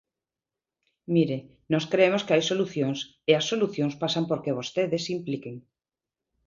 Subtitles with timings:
[1.13, 1.37] Mire,
[1.71, 5.55] nós cremos que hai solucións, e as solucións pasan porque vostedes se impliquen.